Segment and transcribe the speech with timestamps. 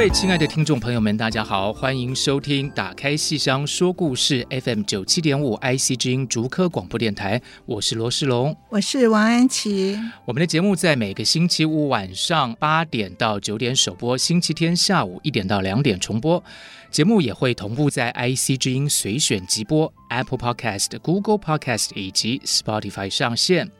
[0.00, 9.98] 各位亲爱的听众朋友们，大家好，欢迎收听《打开戏箱说故事》FM 九七点五 IC 之音竹科广播电台，我是罗世龙，我是王安琪。
[10.24, 16.42] 我们的节目在每个星期五晚上八点到九点首播，星期天下午一点到两点重播。
[16.90, 23.70] 节目也会同步在 IC 之音随选即播、Apple Podcast、Google Podcast 以及 Spotify 上线。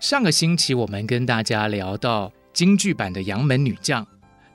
[0.00, 4.02] 上个星期我们跟大家聊到京剧版的《杨门女将》。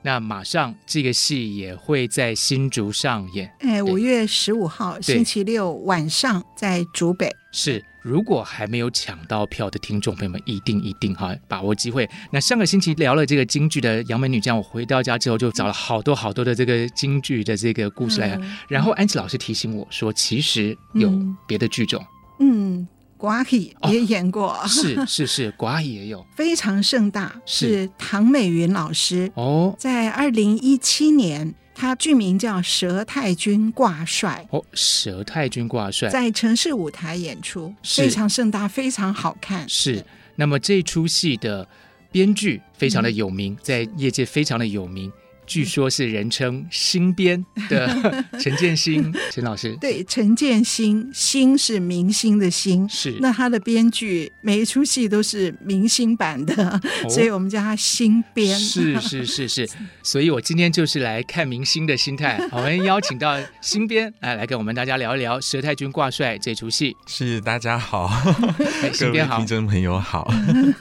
[0.02, 7.30] 那马上这个戏也会在新竹上演，哎，五月十五号星期六晚上在竹北。
[7.52, 12.08] 是，如果还没有抢到票的听众朋友们，一定一定哈把握机会。
[12.30, 18.34] 那上个星期聊了这个京剧的《杨门女将》，我回到家之后就找了好多好多的这个京剧的这个故事来。
[18.36, 21.12] 嗯、然后安琪老师提醒我说，其实有
[21.46, 22.04] 别的剧种，
[22.40, 22.78] 嗯。
[22.80, 22.88] 嗯
[23.22, 27.32] 寡喜也演过，哦、是是是，寡喜也有，非常盛大。
[27.46, 27.88] 是。
[27.96, 29.30] 唐美云老师。
[29.34, 39.68] 哦，在二零一七年，他剧名叫《佘太君挂帅》哦，《佘太君挂帅》在城市舞台演出，非常盛大，非常好看。
[39.68, 41.68] 是，那么这出戏的
[42.10, 45.12] 编剧非常的有名，嗯、在业界非常的有名。
[45.52, 53.18] 据说是人称“新编”的 陈建新陈老师，对，陈建新，新是明星的星，是。
[53.20, 58.58] 那他的编剧每一出戏都是明星版的，哦、所以我们叫他新编。
[58.58, 59.68] 是是是是，
[60.02, 62.40] 所以我今天就是来看明星的心态。
[62.50, 66.96] 我们邀请到新编来来跟我们大家聊一聊《佘太君挂帅》这出戏。
[67.06, 68.10] 是，大家好，
[68.94, 70.32] 新编好，听众朋友好。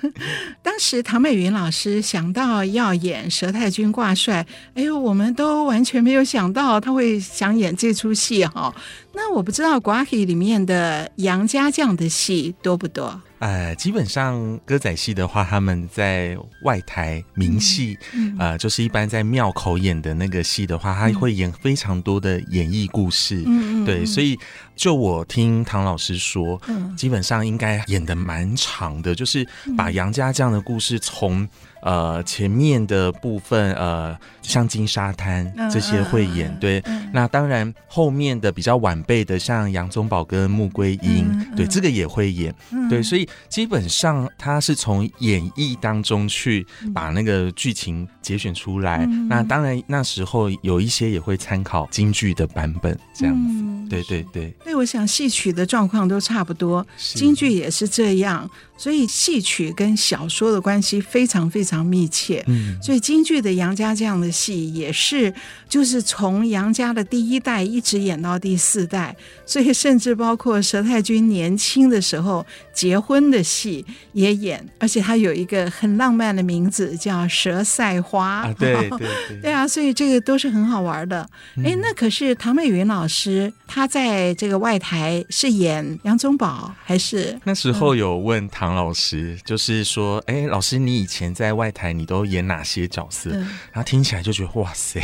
[0.63, 4.41] 当时唐美云老师想到要演《佘太君挂帅》。
[4.73, 8.73] 哎呦，我们都完全没有想到他会想演这出戏哈。
[9.13, 13.19] 那我不知道寡戏里面的杨家将的戏多不多？
[13.39, 23.43] 呃，基本上歌仔戏的话，他们在外台名戏，嗯嗯、呃，就是一般在庙口演的那个戏的话，他会演非常多的演绎故事。
[23.45, 24.37] 嗯，对，所以
[24.75, 29.45] 就我听唐老师说，嗯、基本上应该演的蛮长的，就是
[29.75, 31.47] 把杨家将的故事从。
[31.81, 36.81] 呃，前面的部分，呃，像金沙滩这些会演，嗯、对。
[36.85, 43.01] 嗯、那当然，后面的比较晚辈的，像杨宗保跟穆桂英，对，这个也会演，嗯、对。
[43.01, 49.05] 所以基本上，他是从演绎当中去把那个剧情节选出来。
[49.09, 53.59] 嗯、那当然，那时候有一些也会参考京剧的版本，这样子。
[53.59, 54.53] 嗯、对对对。
[54.63, 58.49] 对，我想戏曲的状况都差不多，京剧也是这样。
[58.77, 65.31] 所以戏曲跟小说的关系非常非常密切，嗯，所以京剧的杨家将的戏也是，
[65.69, 69.15] 就是从杨家的第一代一直演到第四代，
[69.45, 72.43] 所以甚至包括佘太君年轻的时候
[72.73, 81.29] 结婚的戏也演，而且他有一个很浪漫的名字叫佘赛花，啊，对 对对，对啊，所以这个都是很好玩的。
[81.63, 87.39] 哎，那可是唐美云老师，他在这个外台是演杨宗保还是？
[87.43, 88.71] 那时候有问唐。
[88.71, 93.29] 老师就是说，哎，老师，你以前在外台你都演哪些角色？
[93.31, 95.01] 然后听起来就觉得哇塞，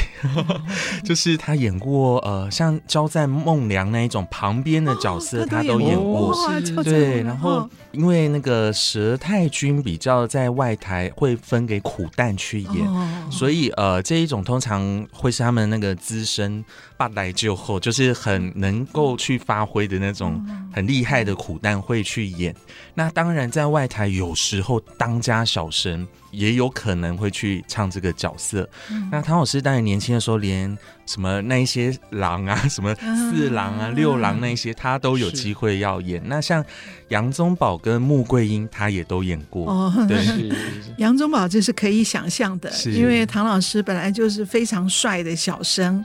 [1.04, 6.32] 就是他演过呃，像交战孟良那一种旁边的角色，哦、他都演过。
[6.32, 16.64] 哦、对，然后因为那个佘太君比较在外台会分给苦旦去演，哦、所以呃，这一种通常会是他们那个资深
[16.96, 20.42] 八代就后，就是很能够去发挥的那种
[20.72, 22.56] 很厉害的苦旦会去演。
[22.98, 23.48] 那当然。
[23.50, 28.70] 在外台，有时候当家小生也有可能会去唱这个角色。
[28.92, 36.22] 嗯、那唐老师当然年轻的时候，连什么那一些郎啊，什么四郎啊、嗯、六郎那些，他都有机会要演。
[36.26, 36.64] 那像
[37.08, 39.72] 杨宗保跟穆桂英，他也都演过。
[39.72, 40.52] 哦，对，
[40.98, 46.04] 杨宗保这是可以想象的，是因为唐老师本来就是非常帅的小生，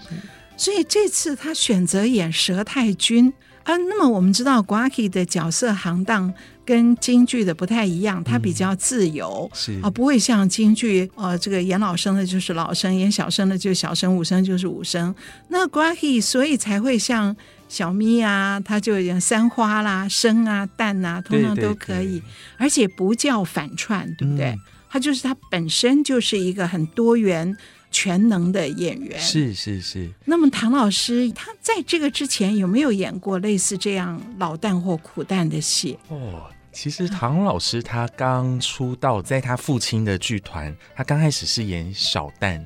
[0.57, 3.33] 所以这次他选择演佘太君
[3.65, 3.77] 啊。
[3.77, 6.33] 那么我们知道寡戏的角色行当。
[6.65, 15.13] 跟京剧的不太一样，它比较自由，嗯、是啊，不会像京剧，呃，这个演老生的就是老生，演小生的就是小生，武生就是武生。
[15.49, 17.37] 那寡戏所以才会像
[17.69, 22.23] 小咪啊，他就演三花啦、生啊、蛋啊，通常都可以，对对对，
[22.59, 24.57] 而且不叫反串，对不对？
[24.89, 27.57] 它、嗯、就是它本身就是一个很多元。
[27.93, 29.21] 全能的演员。
[29.21, 30.11] 是是是。
[30.25, 35.97] 那么唐老师他在这个之前有没有演过类似这样老旦或苦旦的戏？
[36.09, 36.43] 哦，
[36.73, 42.65] 其实唐老师他刚出道，在他父亲的剧团，他刚开始是演小旦。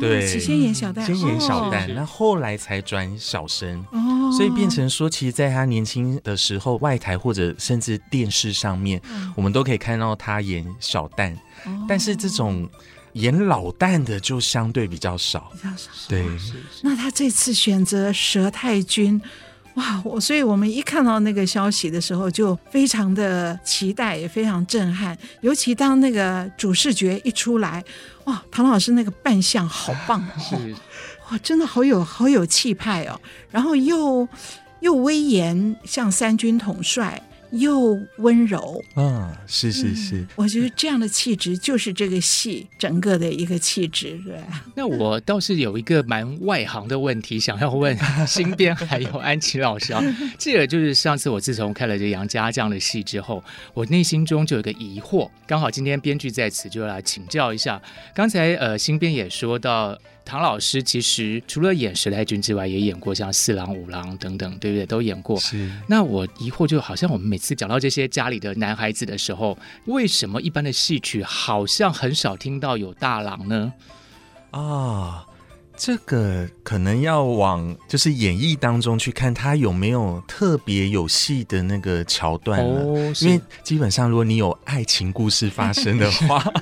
[0.00, 11.32] 对，先演小旦，先演小旦，那、哦、后来才转小生，哦，所以变成说，其实，在他年轻的时候，外台或者甚至电视上面，嗯、我们都可以看到他演小旦，
[11.66, 12.68] 哦，但是这种
[13.16, 15.90] 演老旦的就相对比较少，比较少。
[16.08, 16.24] 对，
[16.82, 19.20] 那他这次选择佘太君。
[19.74, 25.16] 哇，我所以我们一看到那个消息的时候，就非常的期待，也非常震撼。
[25.42, 27.84] 尤其当那个主视觉一出来，
[28.24, 30.18] 哇，唐老师那个扮相好棒
[30.52, 30.60] 哦，
[31.30, 33.20] 哇，真的好有好有气派哦，
[33.50, 34.26] 然后又
[34.80, 37.22] 又威严，像三军统帅。
[37.52, 44.38] 又温柔，啊，是是是、嗯，我觉得这样的气质就是这个戏整个的一个气质，对。
[44.74, 47.96] 那我倒是有一个蛮外行的问题想要问
[48.26, 50.02] 新编还有安琪老师啊，
[50.38, 53.42] 这个就是上次我自从看了这《杨家将》的戏之后，
[53.74, 57.80] 我内心中就有个疑惑，刚好今天编剧在此，就来请教一下。
[58.14, 59.96] 刚才呃，新编也说到。
[60.28, 64.84] 唐老师其实除了演佘太君之外，也演过像四郎、五郎等等，对不对？
[64.84, 65.38] 都演过。
[65.38, 65.70] 是。
[65.86, 73.72] 那我疑惑，就好像我们每次讲到这些家里的男孩子的时候，为什么一般的戏曲好像很少听到有大郎呢？
[74.50, 75.26] 啊，
[75.76, 82.80] 这个可能要往就是演绎当中去看，他有没有特别有戏的那个桥段了。
[82.82, 86.44] 哦，因为基本上，如果你有爱情故事发生的话。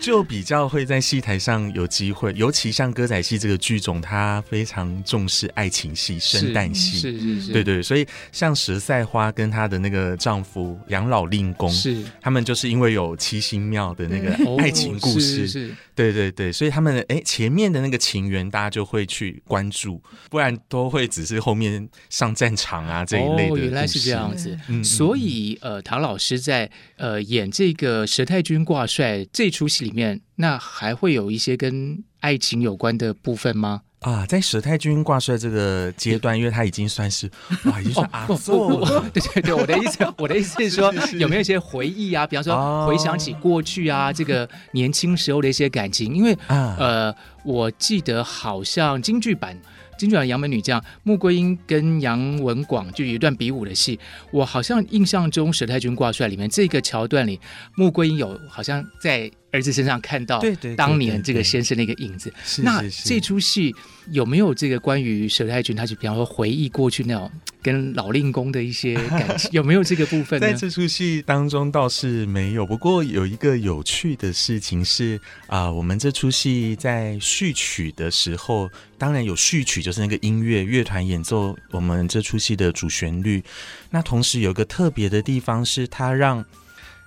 [0.00, 12.02] 就比较会在戏台上有机会，尤其像歌仔戏这个剧种，它非常重视爱情戏、生旦戏，是是是，对对，所以像石赛花跟她的那个丈夫杨老令公，是。
[12.20, 20.00] 他们就是因为有七星庙的那个爱情故事，是，是，对对对，所以他们哎前面的那个情缘大家就会去关注，
[20.30, 23.54] 不然都会只是后面上战场啊这一类的。
[23.54, 33.82] 哦，原来是这样子，嗯，所以呃，唐老师在呃演这个佘太君挂帅这出戏里面，那还会有一些跟爱情有关的部分吗？
[34.00, 37.28] 啊，在佘太君挂帅这个阶段，因为他已经算是
[37.66, 39.04] 哇，已经算阿祖了。
[39.12, 42.26] 对对对，我的意思，我的意思是说， 有没有一些回忆啊？
[42.26, 46.14] 比方说，回想起过去啊，哦、这个年轻时候的一些感情。
[46.14, 47.14] 因为、啊、呃，
[47.44, 49.58] 我记得好像京剧版。
[49.98, 53.98] 京剧版《杨门女将》，穆桂英跟杨文广就有一段比武的戏，
[54.30, 57.40] 我好像印象中《佘太君挂帅》里面这个桥段里，
[57.74, 60.42] 穆桂英有好像在儿子身上看到
[60.76, 62.32] 当年这个先生的一个影子。
[62.58, 63.74] 那这出戏
[64.10, 67.30] 有没有这个关于佘太君，他就比方说回忆过去那种
[67.62, 70.46] 跟老令公的一些感情，有没有这个部分呢？
[70.48, 83.42] 在这出戏当中倒是没有，不过有一个有趣的事情是啊、呃，我们这出戏在序曲的时候，当然有序曲，就是那个音乐乐团演奏我们这出戏的主旋律。
[83.90, 86.44] 那同时有个特别的地方是，他让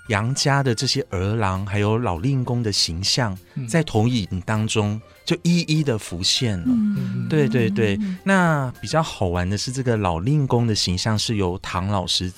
[0.07, 3.37] 杨家的这些儿郎还有老令公的形象，
[3.69, 6.65] 在投影当中就一一的浮现了。
[6.67, 12.31] 嗯、对对对，那比较好玩的是，这个老令公的形象是由唐老师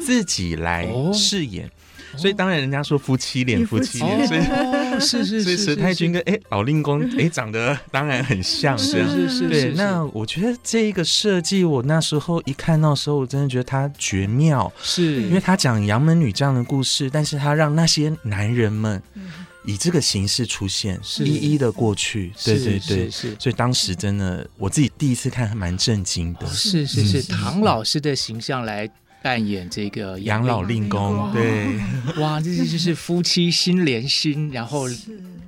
[0.00, 1.66] 自己来饰演。
[1.66, 1.70] 哦
[2.16, 9.48] 所以当然，人家说夫妻脸，夫妻脸，所以是是是，所以佘太君跟哎老令公哎长得当然很像，是是是。
[9.48, 15.22] 对，那我觉得这个设计，我那时候一看到的时候，我真的觉得他绝妙，是。
[15.22, 19.00] 因为他讲杨门女将的故事，但是他让那些男人们
[19.64, 23.36] 以这个形式出现，一一的过去，对对对，是。
[23.38, 28.90] 所以当时真的我自己第一次看还蛮震惊的，是是是，唐老师的形象来。
[29.22, 31.78] 扮演这个养老令公，对，
[32.20, 34.86] 哇，这就是夫妻心连心，然后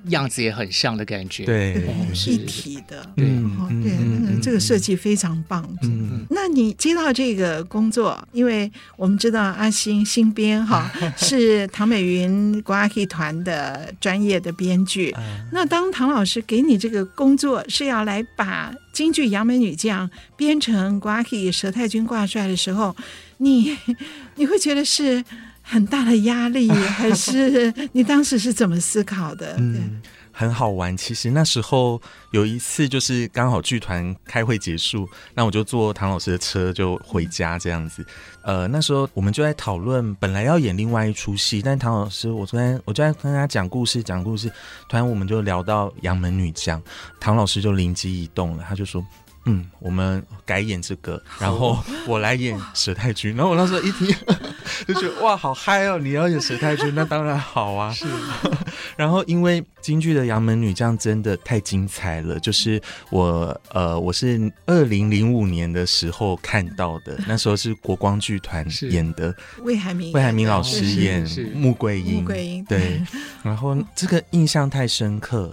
[0.08, 1.88] 样子也很像的感觉，对，
[2.26, 5.66] 一体的，对，对，嗯，这个设计非常棒。
[5.82, 15.14] 嗯，那你接到这个工作，因为我们知道阿星新编哈 是唐美云国阿 K 团的专业的编剧，
[15.50, 22.94] 那当唐老师给你这个工作是要来把京剧《杨门女将》编成国阿 K 佘太君挂帅的时候。
[23.38, 23.76] 你
[24.36, 25.22] 你会觉得是
[25.60, 29.56] 很大的压力， 还是你当时是怎么思考的？
[29.58, 30.00] 嗯，
[30.32, 30.96] 很好玩。
[30.96, 38.04] 其实那时候有一次，就是刚好剧团开会结束，那我就坐唐老师的车就回家这样子。
[38.42, 44.50] 呃，那时候我们就在讨论，本来要演另外一出戏，但唐老师，我昨天我就在跟他讲故事，讲故事，
[44.88, 46.82] 突然我们就聊到杨门女将，
[47.20, 49.04] 唐老师就灵机一动了，他就说。
[49.44, 53.34] 嗯，我们改演这个，然后我来演佘太君。
[53.34, 54.06] 然后我那时候一听，
[54.86, 55.98] 就觉得哇，好嗨哦！
[55.98, 57.92] 你要演佘太君，那当然好啊。
[57.92, 58.06] 是，
[58.96, 62.80] 然后因为京剧的《杨门女将》真的太精彩了，就是
[63.10, 72.64] 我呃，我是二零零五年的时候看到的， 那时候是国光剧团演的，魏海明，魏海明老师演穆桂英，穆桂英。
[72.66, 73.02] 对，
[73.42, 75.52] 然后这个印象太深刻，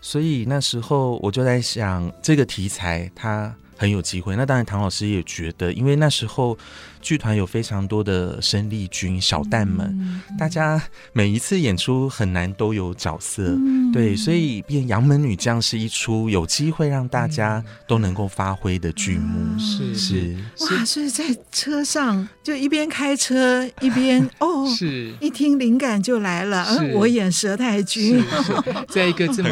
[0.00, 4.34] 所以那时候我就在想，这个题材它很有机会。
[4.36, 6.58] 那当然，唐老师也觉得，因为那时候。
[7.00, 20.76] 剧团有非常多的生力军小旦们，嗯、大家每一次演出很难都有角色，嗯、对，所以变《杨门女将》是一出有机会让大家都能够发挥的剧目，是、嗯、是，是。
[20.76, 20.84] 哇！
[20.84, 25.12] 所以在车上就一边开车一边哦，是。
[25.20, 28.20] 一听灵感就来了，嗯，我演佘太君，
[28.88, 29.50] 在一个这么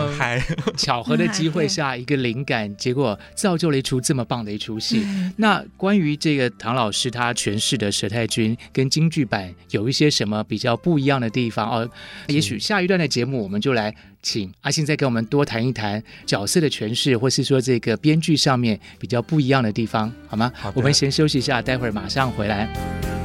[0.77, 5.07] 巧合的机会下，一个灵感，结果造就了一出这么棒的一出戏。
[5.37, 7.36] 那关于这个唐老师他。
[7.37, 11.89] 诠释的佘太君跟京剧版有一些什么比较不一样的地方哦？
[12.29, 20.51] 也许下一段的节目我们就来请阿信再给我们多谈一谈角色的诠释，或是说这个编剧上面比较不一样的地方，好吗？
[20.57, 23.16] 好，我们先休息一下，待会儿马上回来。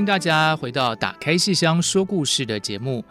[0.00, 3.04] 迎大家回到《打开戏箱说故事》的节目。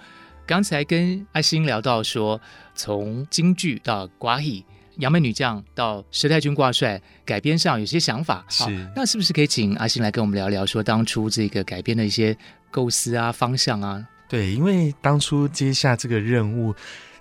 [0.48, 2.42] 刚才跟阿星聊到说，
[2.74, 4.66] 从京剧到瓜戏，
[4.98, 8.44] 杨门女将到佘太君挂帅，改编上有些想法。
[8.50, 8.66] 是，
[8.96, 12.36] 那是不是可以请阿星来跟我们聊聊，说当初这个改编的一些
[12.72, 14.04] 构思啊、方向啊？
[14.28, 16.74] 对，因为当初接下这个任务。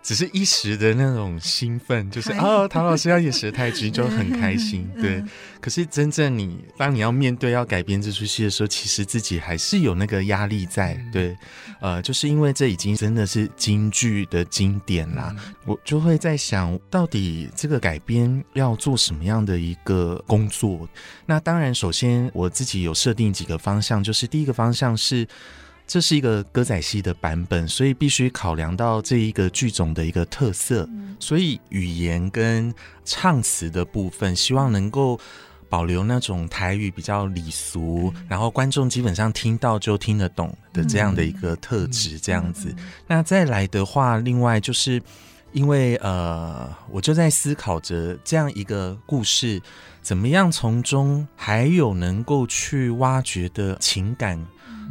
[0.08, 5.22] 只是一时的那种兴奋，就是哦，唐老师要演佘太君就很开心， 对。
[5.60, 11.36] 可是真正你当你要面对要改编这出戏的时候，其实自己还是有那个压力在，对。
[11.82, 15.36] 呃，就是因为这已经真的是京剧的经典啦，
[15.66, 20.88] 我就会在想到底这个改编要做什么样的一个工作。
[21.26, 25.28] 那当然，首先我自己有设定几个方向，就是第一个方向是。
[25.88, 30.86] 这是一个歌仔戏的版本，所以必须考量到这一个剧种的一个特色，
[31.18, 32.72] 所以语言跟
[33.06, 35.18] 唱词的部分，希望能够
[35.70, 42.74] 保留那种台语比较礼俗，然后观众基本上听到就听得懂的这样的一个特质，这样子。
[43.06, 45.02] 那再来的话，另外就是
[45.52, 49.58] 因为呃，我就在思考着这样一个故事，
[50.02, 54.38] 怎么样从中还有能够去挖掘的情感。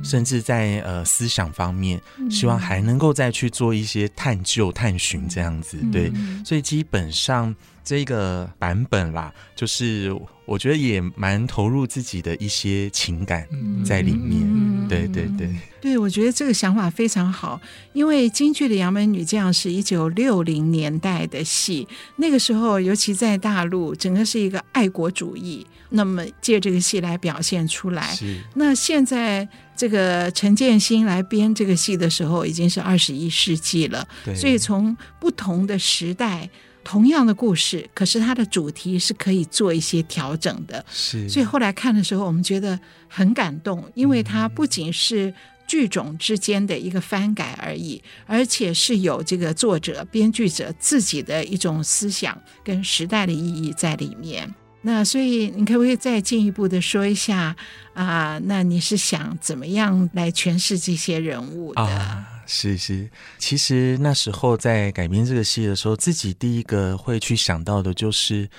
[0.04, 6.12] 甚至在呃思想方面，希望还能够再去做一些探究、探寻这样子，对，
[6.46, 10.14] 所以基本上这个版本啦，就是
[10.46, 13.48] 我觉得也蛮投入自己的一些情感
[13.86, 15.50] 在里面，对对对，
[15.82, 17.60] 对，我觉得这个想法非常好，
[17.94, 21.88] 因为京剧的《杨门女将》是一九六零年代的戏，
[22.18, 28.42] 那个时候尤其在大陆，整个是一个爱国主义，那么借这个戏来表现出来，是。
[28.54, 29.48] 那现在。
[29.78, 34.06] 这个陈建新来编这个戏的时候，已经是二十一世纪了。
[34.26, 36.50] 对，所以从不同的时代，
[36.84, 40.84] 同样的故事，可是它的主题是可以做一些调整的。
[40.90, 45.34] 是，所以后来看的时候，我们觉得很感动，因为它不仅是
[45.68, 54.54] 剧种之间的一个翻改而已，而且是有这个作者、编剧者自己的一种思想跟时代的意义在里面。
[54.88, 57.54] 那所以你可不可以再进一步的说一下
[57.94, 58.42] 啊、呃？
[58.46, 61.82] 那你是想怎么样来诠释这些人物的？
[61.82, 68.50] 啊，是是，其实那时候在改编这个戏的时候，自己第一个会去想到的就是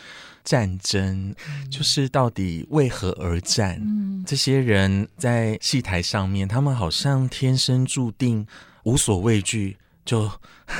[0.44, 3.80] 战争，嗯、就是到底为何而战？
[3.80, 8.46] 嗯，这些人在戏台上面，他们好像天生注定
[8.82, 10.30] 无所畏惧，就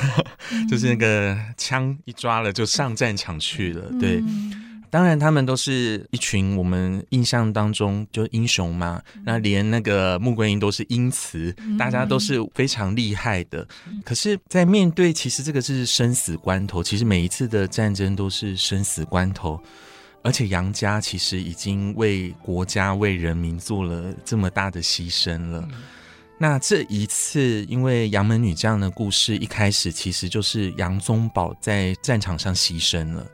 [0.69, 4.23] 就是那个枪一抓了就上战场去了，嗯、对。
[4.91, 9.01] 当然，他们都是一群我们印象当中就英雄嘛。
[9.23, 13.67] 那连那个穆桂英都是英雌，大家都是非常厉害的。
[14.03, 19.61] 可是，在面对其实这个是生死关头，其实每一次的战争都是生死关头。
[20.21, 25.65] 而且杨家其实已经为国家、为人民做了这么大的牺牲了。
[26.37, 33.25] 那这一次，因为杨门女将的故事一开始其实就是杨宗保在战场上牺牲了。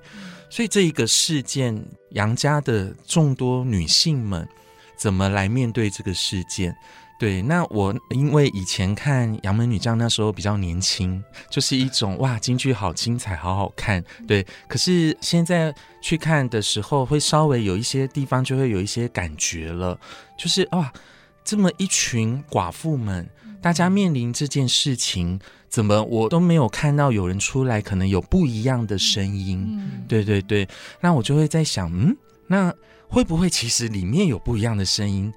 [0.49, 4.47] 所以这一个事件，杨家的众多女性们
[4.95, 6.75] 怎么来面对这个事件？
[7.17, 14.03] 对，那我因为以前看《杨门女将》那时候比较年轻，就是一种哇，京剧好精彩，好好看。
[14.27, 19.97] 对，可是现在去看的时候，会稍微有一些地方就会有一些感觉了，
[20.37, 20.91] 就是哇，
[21.45, 23.25] 这么一群寡妇们，
[23.61, 25.39] 大家面临这件事情，
[25.75, 29.77] 怎么我都没有看到有人出来，可能有不一样的声音。
[30.07, 30.65] 对对对，
[31.01, 32.15] 那我就会在想，嗯，
[32.47, 32.73] 那。
[33.07, 35.31] 会不会其实里面有不一样的声音？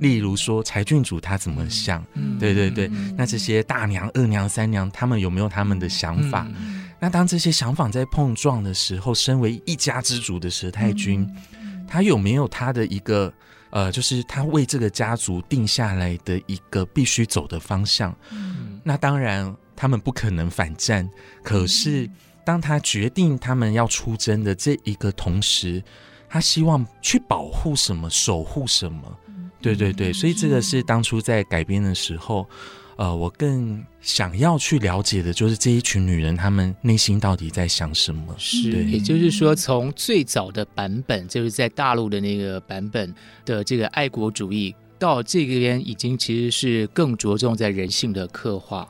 [0.00, 2.02] 例如说柴郡主她怎么想？
[2.40, 6.48] 对对对，那这些大娘、二娘、三娘他们有没有他们的想法？
[6.98, 11.28] 那当这些想法在碰撞的时候，身为一家之主的佘太君，
[11.86, 13.32] 他有没有他的一个
[13.70, 18.12] 呃，就是他为这个家族定下来的一个必须走的方向？
[18.82, 21.10] 那当然他们不可能反战，
[21.42, 22.08] 可是
[22.44, 25.82] 当他决定他们要出征的这一个同时。
[26.28, 29.18] 他希望去保护什么，守护什么，
[29.60, 32.48] 对对对，所以这个是当初在改编的时候，
[32.96, 38.34] 呃，我更想要去了解的，就是这一群女人，她们内心到底在想什么。
[38.38, 48.88] 是，也就是说，从最早的版本，就是在大陆的那个版本的这个爱国主义，到这边已经其实是更着重在人性的刻画。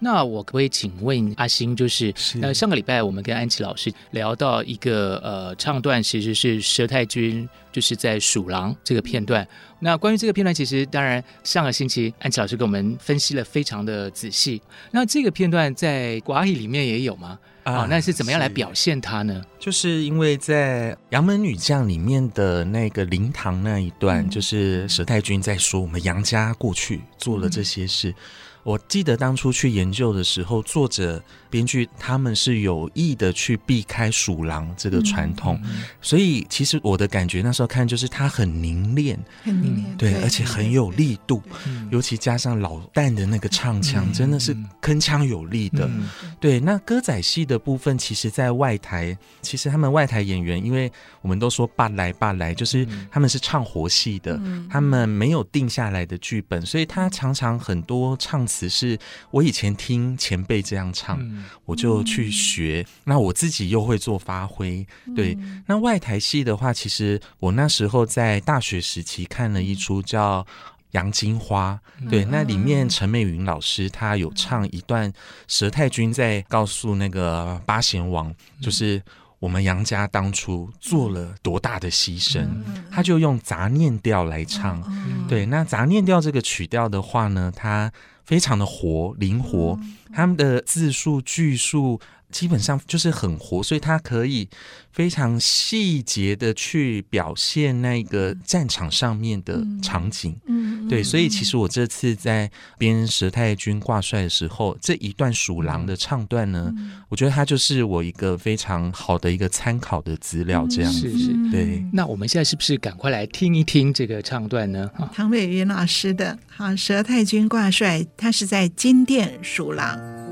[0.00, 9.46] 那我可不可以请问阿星，就是那上个礼拜我们跟安琪老师聊到一个呃唱段，其实是佘太君就是在数狼这个片段。
[9.80, 14.60] 那关于这个片段，其实当然上个星期安琪老师给我们分析了非常的仔细。
[14.90, 17.38] 那这个片段在寡语里面也有吗？
[17.62, 19.42] 啊、哦，那是怎么样来表现它呢？
[19.58, 28.10] 就是因为在《杨门女将》里面的那个灵堂那一段，嗯、就是佘太君在说我们杨家过去做了这些事。
[28.10, 28.14] 嗯
[28.64, 31.22] 我记得当初去研究的时候，作者、
[31.54, 41.42] 编剧他们是有意的去避开鼠狼这个传统，嗯、所以其实我的感觉那时候看就是它很凝练，很凝练，对，而且很有力度，
[41.90, 45.86] 尤其加上老旦的那个唱腔，嗯、真的是铿锵有力的。
[45.86, 46.08] 嗯、
[46.40, 50.90] 对，那歌仔戏的部分，其实在外台，其实他们外台演员，因为
[51.20, 58.44] 我们都说“八来八来”，就是他们是唱活戏的，嗯、他们没有定下来的剧本，所以他常常很多唱。
[58.46, 58.98] 词是
[59.30, 62.84] 我以前听前辈这样唱，嗯、我就去学。
[62.86, 64.86] 嗯、那我自己又会做发挥。
[65.14, 70.42] 对，嗯、那外台戏的话，其实我那时候在大学时期看了一出叫
[70.92, 71.78] 《杨金花》。
[72.00, 75.12] 嗯、对，那里面陈美云老师她有唱一段，
[75.48, 79.00] 佘太君在告诉那个八贤王，就是
[79.44, 82.40] 我们杨家当初做了多大的牺牲。
[82.40, 84.82] 嗯、他就用杂念调来唱。
[84.86, 87.92] 嗯、对，那杂念调这个曲调的话呢，它。
[88.24, 89.78] 非常的活灵活，
[90.10, 92.00] 他们的字数句数
[92.34, 94.48] 基本上就是很活，所以他可以
[94.90, 100.36] 非常细节的去表现那个战场上面的场景。
[100.48, 106.74] 嗯，对，所以其实我这次在编佘太君挂帅的时候，这一段鼠狼的唱段呢，
[107.08, 110.66] 我觉得它就是我一个非常好的一个参考的资料。
[110.68, 111.84] 这样子，是是，对。
[111.92, 114.90] 那我们现在是不是赶快来听一听这个唱段呢？
[115.14, 116.36] 唐伟云老师的。
[116.48, 120.23] 好，佘太君挂帅，他是在金殿鼠狼。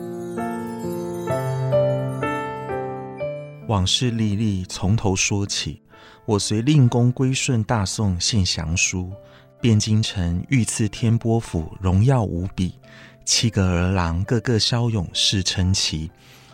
[3.68, 5.80] 往事历历从头说起，
[6.26, 9.12] 我随令公归顺大宋献降书，
[9.60, 12.74] 汴京城御赐天波府，荣耀无比。
[13.24, 16.10] 七个儿郎个个骁勇势称奇。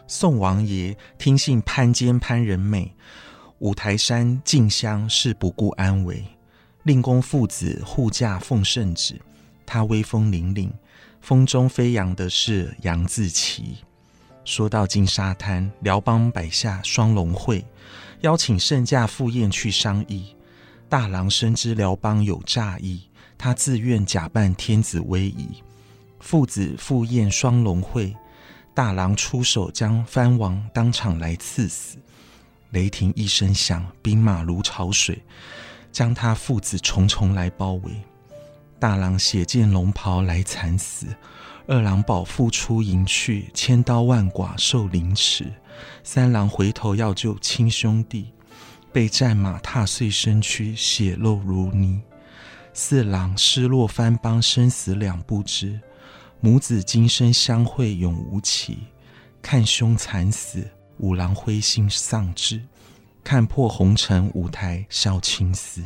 [0.06, 2.94] 宋王爷听信攀坚潘仁美，
[3.58, 6.22] 五台山进香是不顾安危。
[6.82, 9.20] 令公父子护驾奉圣旨。
[9.66, 10.70] 他威风凛凛，
[11.20, 13.78] 风中飞扬的是杨字旗。
[14.48, 17.62] 说到金沙滩，辽邦摆下双龙会，
[18.22, 20.34] 邀请圣驾赴宴去商议。
[20.88, 23.02] 大郎深知辽邦有诈意，
[23.36, 25.62] 他自愿假扮天子威仪。
[26.18, 28.16] 父子赴宴双龙会，
[28.72, 31.98] 大郎出手将藩王当场来刺死。
[32.70, 35.22] 雷霆一声响，兵马如潮水，
[35.92, 37.92] 将他父子重重来包围。
[38.78, 41.06] 大郎血溅龙袍来惨死，
[41.70, 45.52] 二郎保父出营去，千刀万剐受凌迟。
[46.02, 48.32] 三郎回头要救亲兄弟，
[48.90, 52.00] 被战马踏碎身躯，血肉如泥。
[52.72, 55.78] 四郎失落番邦，生死两不知。
[56.40, 58.78] 母子今生相会永无期，
[59.42, 62.62] 看兄惨死，五郎灰心丧志。
[63.22, 65.84] 看破红尘五台销青丝。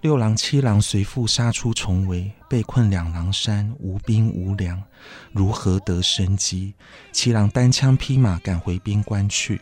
[0.00, 4.82] 六郎七郎随父杀出重围，被困两狼山，无兵无粮，
[5.30, 6.72] 如何得生机？
[7.12, 9.60] 七郎单枪匹马赶回边关去，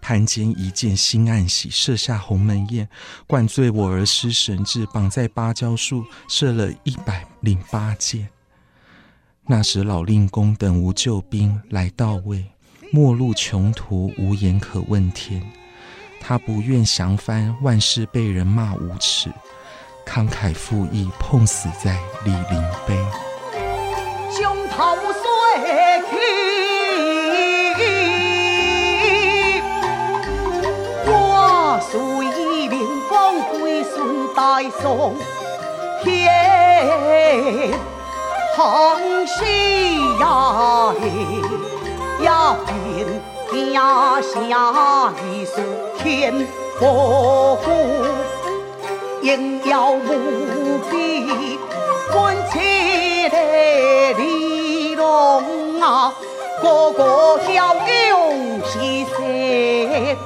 [0.00, 2.88] 盘间一箭心暗喜，射下鸿门宴，
[3.26, 8.26] 灌醉我儿失神志，绑在芭蕉树，射了一百零八箭。
[9.46, 12.42] 那时老令公等无救兵来到位，
[12.90, 15.44] 末路穷途，无言可问天。
[16.22, 19.30] 他不愿降藩，万事被人骂无耻，
[20.06, 21.90] 慷慨赴义，碰死在
[22.24, 22.94] 酈陵碑。
[24.30, 25.22] 胸膛碎
[26.10, 26.12] 去，
[31.06, 31.08] 我
[31.90, 31.92] 随
[32.68, 32.74] 明
[33.08, 33.12] 光
[33.58, 33.92] 归顺
[34.34, 34.82] 大宋
[36.02, 36.08] 天。
[38.56, 39.40] 康熙
[40.20, 40.94] 呀，
[42.22, 42.72] 呀平
[43.50, 43.74] 天
[44.22, 45.52] 下一数
[45.98, 46.46] 天
[46.78, 47.64] 波虎，
[49.24, 51.58] 应有无比
[52.12, 53.38] 关切的
[54.18, 56.14] 李龙啊，
[56.60, 57.74] 个个骁
[58.10, 60.16] 勇气盛，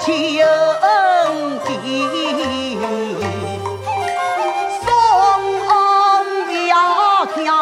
[0.00, 0.48] 气昂
[0.80, 1.10] 昂。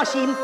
[0.04, 0.34] 心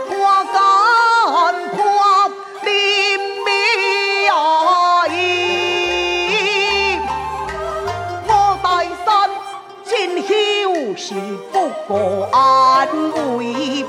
[11.06, 11.12] 是
[11.52, 12.88] 不可安
[13.36, 13.84] 慰，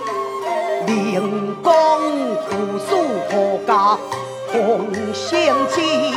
[0.86, 1.72] 灵公
[2.44, 2.98] 图书
[3.30, 3.98] 何家
[4.52, 5.34] 同生
[5.70, 6.14] 气，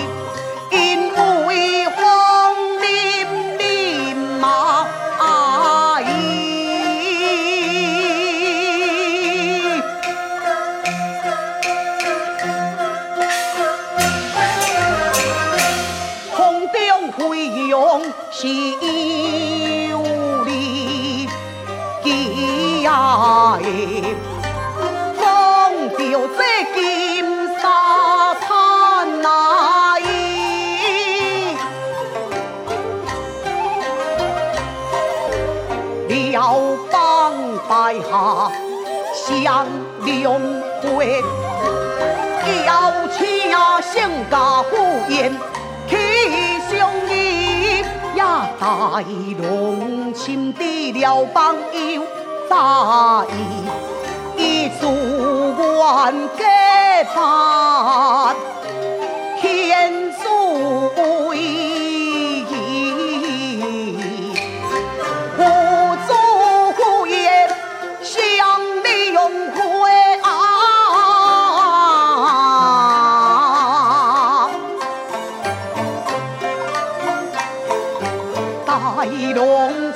[23.29, 23.62] 记呀的，
[25.21, 25.23] 讲
[25.88, 25.99] 到
[26.38, 26.41] 这
[26.75, 26.79] 金
[27.61, 27.62] 沙
[28.41, 28.47] 滩
[29.21, 29.27] 哪
[30.01, 30.03] 伊，
[36.09, 36.57] 辽
[36.91, 36.95] 邦
[37.69, 38.11] 败下
[39.27, 39.37] 降
[40.07, 40.41] 龙
[40.81, 41.23] 会，
[42.67, 42.71] 邀
[43.12, 43.19] 请
[43.93, 43.95] 圣
[44.31, 44.71] 驾赴
[45.11, 45.17] 宴
[45.87, 45.93] 去
[46.71, 46.77] 相
[47.11, 47.17] 迎。
[48.61, 49.03] 大
[49.41, 52.03] 龙亲的辽邦有
[52.49, 53.33] 大义，
[54.37, 56.43] 一祝愿结
[57.15, 57.17] 伴
[59.39, 60.25] 天助
[61.29, 61.37] 威，
[65.37, 65.39] 不
[66.07, 66.11] 祝
[66.73, 67.47] 福也
[68.03, 68.17] 向
[68.83, 69.59] 你永会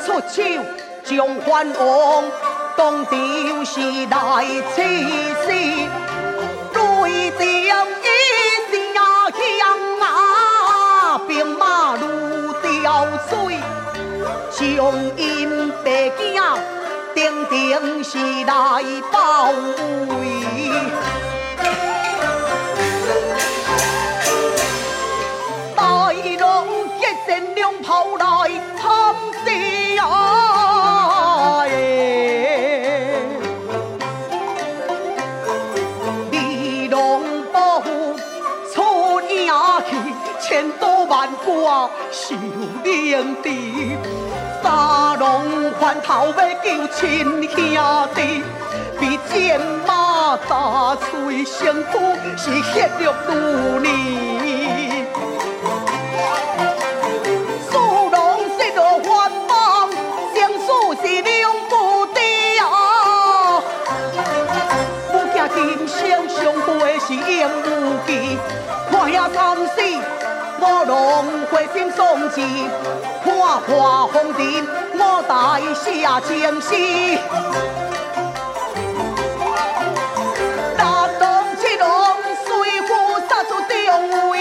[0.04, 0.20] 手
[1.04, 2.24] 将还王，
[2.82, 3.78] 当朝时
[4.10, 4.82] 来刺
[5.44, 5.48] 杀，
[6.74, 7.40] 雷电
[8.02, 8.08] 一
[8.72, 8.72] 声
[9.30, 9.38] 响
[10.00, 10.04] 啊，
[11.28, 12.02] 兵马如
[12.54, 13.30] 潮水，
[14.50, 14.60] 将
[15.16, 16.20] 因白囝
[17.14, 18.50] 定定是来
[19.12, 19.52] 包
[20.08, 20.20] 围，
[25.76, 26.42] 大龙
[26.98, 27.86] 一声亮炮
[28.18, 28.82] 来参
[29.46, 29.48] 战。
[41.72, 42.36] 万剐受
[42.84, 43.96] 连地。
[44.62, 48.42] 三龙还头要救亲兄弟，
[49.00, 51.92] 比战马打碎身躯，
[52.36, 53.32] 是血肉如
[53.80, 53.88] 泥。
[67.04, 68.38] 是应无忌，
[68.90, 69.82] 看遐惨死，
[70.64, 72.40] 我龙会心丧志，
[73.24, 73.34] 看
[73.66, 77.18] 破红尘，我大写情诗。
[80.78, 81.88] 大东七龙
[82.46, 82.90] 随父
[83.28, 84.38] 杀出重围，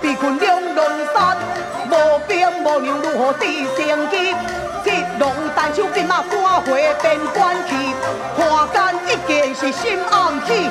[0.00, 1.36] 逼困两龙山，
[1.90, 4.32] 无兵无粮如何抵胜机？
[4.84, 7.74] 七龙单枪匹马赶回边关去，
[8.36, 10.70] 看干一见是心暗喜。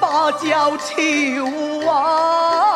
[0.00, 2.67] 芭蕉秋啊。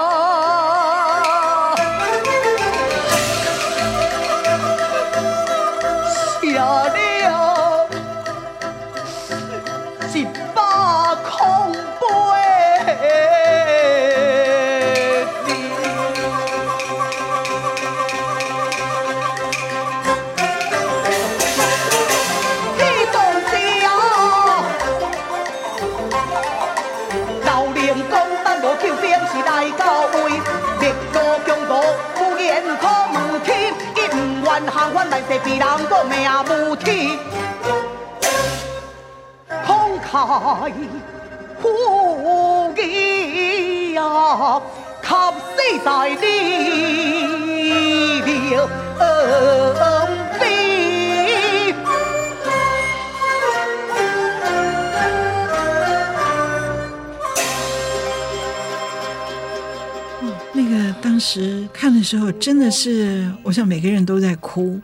[62.12, 64.80] 时看的时候，真的是，我想每个人都在哭。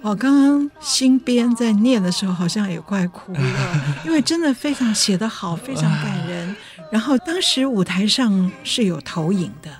[0.00, 3.40] 我刚刚新编在念的时候，好像也快哭了，
[4.06, 6.54] 因为真的非常写得好，非常感人。
[6.92, 9.70] 然后当时舞台上是有投影的，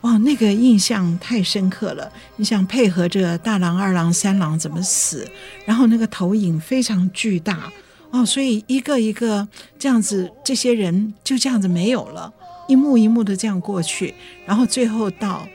[0.00, 2.10] 哇，那个印象太深刻了。
[2.36, 5.28] 你想配合着大郎、二郎、三郎怎么死，
[5.66, 7.70] 然后那个投影非常巨大
[8.10, 9.46] 哦，所以一个一个
[9.78, 12.32] 这样子，这些人就这样子没有了。
[12.68, 15.46] 一幕一幕的这样过去，然后最后到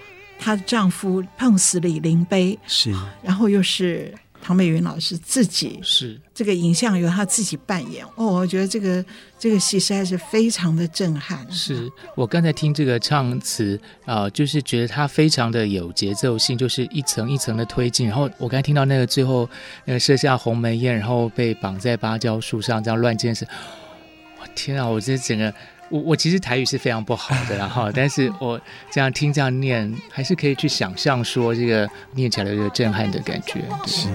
[0.43, 8.05] 她的丈夫碰死李林碑，是，然后又是唐美云老师自己，是这个影像由她自己扮演。
[8.15, 9.05] 哦，我觉得这个
[9.39, 11.49] 这个戏实在是非常的震撼。
[11.49, 18.05] 是我刚才听这个唱词啊、呃，就是觉得它非常的有节奏性，就是一层一层的推进。
[18.05, 19.49] 然后我刚才听到那个最后
[19.85, 23.45] 那个射下鸿门宴，然后被绑在芭蕉树上这样乱箭射，
[24.41, 24.85] 我天啊！
[24.85, 25.53] 我这整个。
[25.93, 33.61] 我我其实台语是非常不好的，然后，但是我这样听这样念，还是可以去想象说这个念起来的这个震撼的感觉。
[33.85, 34.07] 是。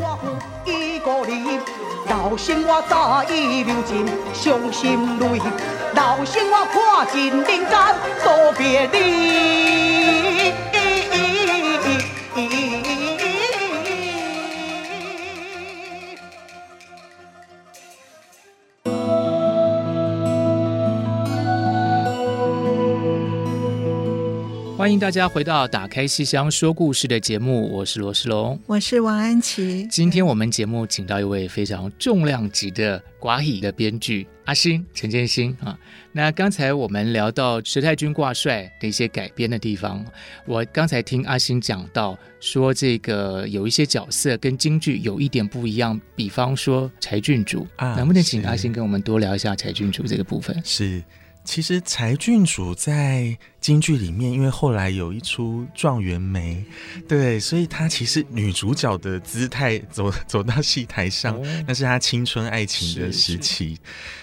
[24.89, 29.87] 欢迎大家回到《打开戏箱说故事》的节目，我是罗世龙，我是王安琪。
[29.91, 35.79] 今天我们节目请到一位非常重量级的歌戏的编剧阿星陈建新啊。
[36.11, 40.03] 那刚才我们聊到佘太君挂帅的一些改编的地方，
[40.47, 50.59] 我刚才听阿星讲到说，这个有一些角色跟京剧有一点不一样，比方说柴郡主啊，能不能请阿星跟我们多聊一下柴郡主这个部分？
[50.65, 51.05] 是。
[51.45, 56.65] 其实柴郡主在京剧里面，因为后来有一出《状元梅》，
[57.07, 63.79] 对，所以她其实女主角的姿态走 走到戏台上，哦，那是她青春爱情的时期。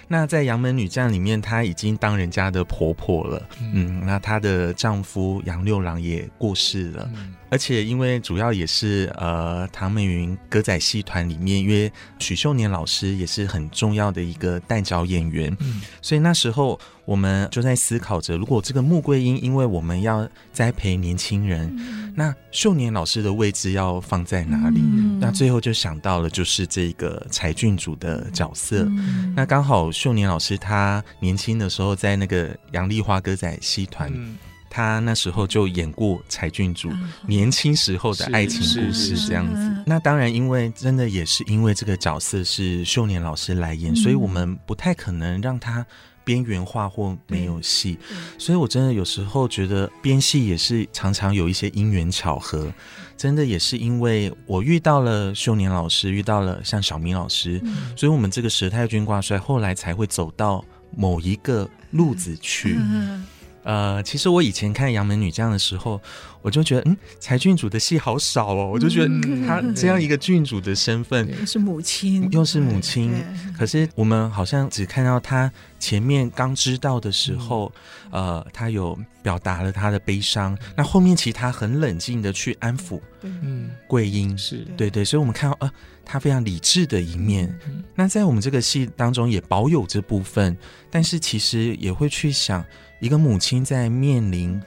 [0.08, 7.10] 那在《杨门女将》里面，她已经当人家的婆婆了，嗯，嗯，那她的丈夫杨六郎也过世了。
[7.16, 7.34] 嗯。
[7.50, 24.80] 而且，因为主要也是呃，唐美云歌仔戏团里面，因为许秀年老师也是很重要的一个代角演员，嗯，所以那时候我们就在思考着，如果这个穆桂英，因为我们要栽培年轻人，嗯，那秀年老师的位置要放在哪里？
[24.82, 28.84] 嗯，那最后就想到了，就是这个柴郡主的角色。
[28.84, 34.12] 嗯，那刚好秀年老师他年轻的时候在那个杨丽花歌仔戏团。
[34.14, 36.92] 嗯他那时候就演过柴郡主
[37.26, 39.84] 年轻时候的爱情故事，这样子。
[39.86, 45.86] 那当然，因为真的也是因为这个角色是秀年老师来演，所以我们不太可能让他
[46.26, 47.98] 边缘化或没有戏。
[48.38, 52.70] 所以我真的有时候觉得编戏也是常常有一些因缘巧合。
[53.16, 57.62] 真的也是因为我遇到了秀年老师，遇到了像小明老师，
[57.96, 60.62] 所以我们这个佘太君挂帅后来才会走到
[60.94, 62.78] 某一个路子去。
[63.66, 66.00] 呃，其实我以前看《杨门女将》的时候，
[66.44, 68.70] 我就觉得，嗯，柴郡主的戏好少哦。
[68.72, 69.10] 我就觉得
[69.48, 73.12] 她这样一个郡主的身份，又是母亲，又是母亲。
[73.58, 77.72] 可是我们好像只看到她前面刚知道的时候，
[78.12, 80.56] 呃，她有表达了她的悲伤。
[80.78, 85.72] 那后面其实她很冷静的去安抚，嗯，桂英是对对，所以我们看到，呃，
[86.06, 87.52] 她非常理智的一面。
[87.96, 90.56] 那在我们这个戏当中也保有这部分，
[90.92, 92.64] 但是其实也会去想。
[93.00, 94.62] 一个母亲在面临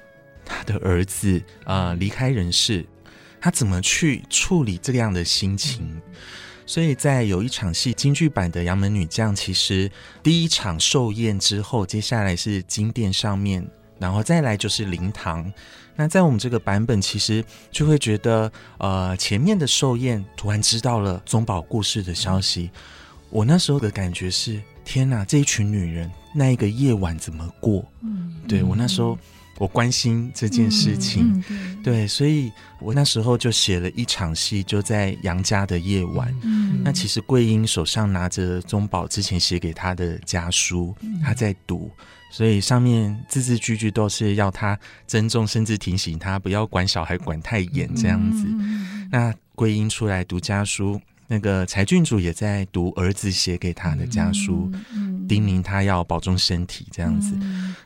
[0.45, 2.85] 她的儿子啊、呃、离开人世，
[3.41, 6.01] 她怎么去处理这样的心情？
[6.67, 9.91] 所以在有一场戏京剧版的《杨门女将》，其实
[10.23, 13.67] 第一场寿宴之后，接下来是金殿上面，
[13.99, 15.51] 然后再来就是灵堂。
[15.97, 22.71] 那在我们这个版本，其实就会觉得，呃，前面的寿宴突然知道了宗保故事的消息，
[23.31, 27.85] 我那时候的感觉是：天哪，这一群女人那一个夜晚怎么过？
[28.01, 29.19] 嗯，对，我那时候。
[29.61, 32.49] 我关心这件事情，嗯、对，所以
[32.79, 36.33] 我那时候就写了一场戏，就在杨家的夜晚。
[36.45, 41.91] 嗯、那其实桂英手上拿着宗宝之前写给她的家书，她在读，
[42.31, 48.47] 所以上面字字句句都是要他珍重，甚至提醒他不要管小孩管太严这样子。
[48.49, 51.01] 嗯、那桂英出来读家书。
[51.31, 54.73] 那个柴郡主也在读儿子写给他的家书，
[55.29, 56.87] 叮咛他要保重身体。
[56.91, 57.39] 这样子，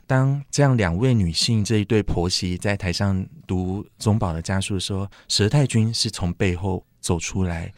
[0.07, 7.73] 当这样两位女性这一对婆媳在台上读宗保的家书的时候，佘太君是从背后走出来，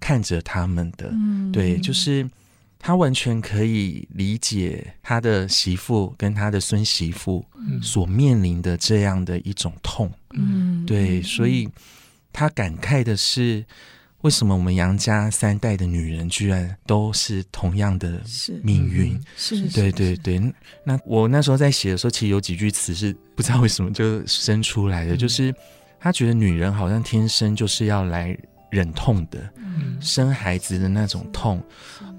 [0.00, 1.12] 看着他们的。
[1.52, 2.26] 对，就是
[2.78, 7.44] 他完全可以理解他的媳妇跟他的孙媳妇
[7.82, 10.10] 所面临的这样的一种痛。
[10.32, 11.68] 嗯，对，所以
[12.32, 13.66] 他感慨的是。
[14.22, 18.20] 为什么我们杨家三代的女人居然都是同样的
[18.62, 19.18] 命运？
[19.34, 20.38] 是，是，对对对。
[20.84, 25.54] 那我那时候在写的时候，其实有几句词是不知道为什么就生出来的，嗯、就是
[25.98, 28.36] 他觉得女人好像天生就是要来
[28.70, 31.62] 忍痛的，嗯、生孩子的那种痛，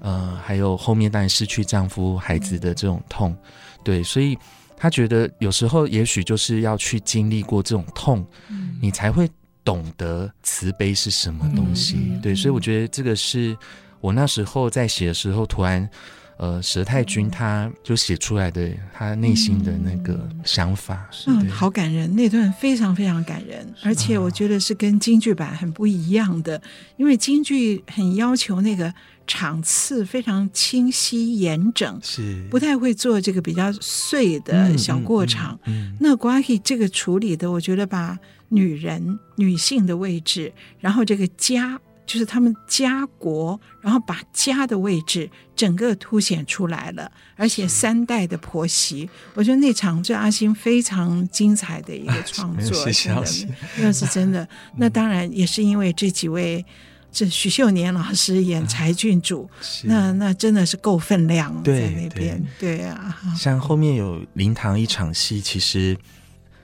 [0.00, 3.36] 呃，还有后面当然失去丈夫、孩子的这种痛，
[3.84, 4.36] 对，所以
[4.76, 9.30] 他觉得有时候也许就是要去经历过这种痛，嗯、你才会。
[9.64, 13.56] 懂得慈悲是什么东西，嗯、对，所以我觉得这个是
[14.00, 15.88] 我那时候在写的时候，突然，
[16.36, 21.48] 呃，佘太君他就写出来的他内心的那个想法，嗯，对。
[21.48, 26.60] 好感人，那段非常非常感人，而且我觉得是跟京剧版很不一样的，
[26.96, 28.92] 因为京剧很要求那个
[29.28, 32.44] 场次非常清晰严整，是。
[32.50, 35.56] 不太会做这个比较碎的小过场。
[35.66, 35.72] 嗯，嗯。
[35.72, 38.18] 嗯嗯那瓜希这个处理的，我觉得把。
[38.52, 54.46] 女人、女性的位置，然后这个家就是他们家国，然后把家的位置整个凸显出来了，而且三代的婆媳，我觉得那场是阿星非常精彩的一个创作， 谢谢，那是真的。
[54.76, 56.62] 那当然也是因为这几位，
[57.10, 59.48] 这许秀年老师演柴郡主，
[59.84, 63.16] 那那真的是够分量在那边，对啊。
[63.38, 65.96] 像后面有灵堂一场戏，其实。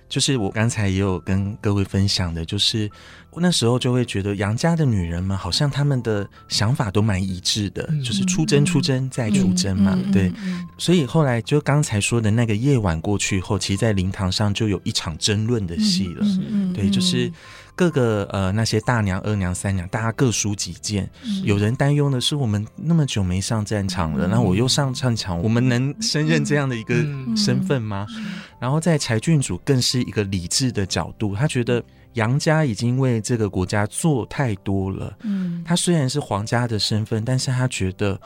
[0.08, 2.90] 就是我刚才也有跟各位分享的，就是
[3.30, 10.32] 我那时候就会觉得杨家的女人们好像她们的想法都蛮一致的，嗯、就是出征、出征再出征嘛，嗯、对。
[10.42, 16.26] 嗯、所以后来就刚才说的那个夜晚过去后，其实，在灵堂上就有一场争论的戏了，
[16.74, 17.30] 对，就是。
[17.78, 21.08] 各个呃那些大娘、二娘、三娘，大家各抒己见。
[21.22, 26.96] 嗯、有人担忧的是，我们那么久没上战场了，那、嗯、我又上战场，我们能胜任这样的一个
[27.36, 28.04] 身份吗？
[28.58, 31.80] 然后在柴郡主更是一个理智的角度，他觉得
[32.14, 35.16] 杨家已经为这个国家做太多了。
[35.22, 38.20] 嗯，他虽然是皇家的身份，但是他觉得。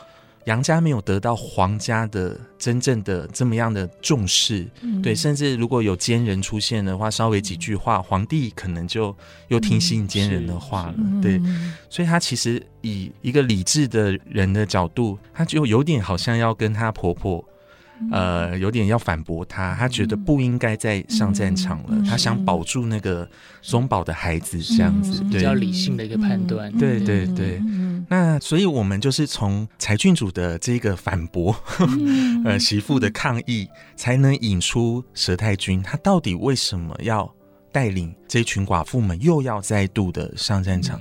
[0.47, 9.15] 杨家没有得到皇家的真正的这么样的重视，嗯、对，甚至如果有奸人出现的话，稍微几句话，皇帝可能就
[9.49, 11.41] 又听信奸人的话了，嗯、对，
[11.89, 17.45] 所以他其实以一个理智的人的角度，他就有点好像要跟他婆婆。
[18.11, 23.29] 呃，有点要反驳他，他觉得不应该再上战场了，嗯、他想保住那个
[23.61, 26.73] 宗保的孩子，这样子，对，比较理性的一个判断。
[26.79, 37.33] 对对对，嗯、那所以我们就是从柴郡主的这个反驳，嗯、 呃，媳妇的抗议，才能引出佘太君，他到底为什么要
[37.71, 41.01] 带领这群寡妇们又要再度的上战场？